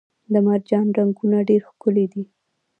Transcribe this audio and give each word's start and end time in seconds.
د 0.31 0.33
مرجان 0.45 0.85
رنګونه 0.97 1.37
ډیر 1.49 1.61
ښکلي 1.69 2.05
دي 2.13 2.23